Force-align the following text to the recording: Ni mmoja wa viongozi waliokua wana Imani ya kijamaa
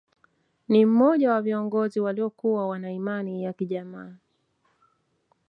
Ni 0.69 0.85
mmoja 0.85 1.31
wa 1.31 1.41
viongozi 1.41 1.99
waliokua 1.99 2.67
wana 2.67 2.91
Imani 2.91 3.43
ya 3.43 3.53
kijamaa 3.53 4.15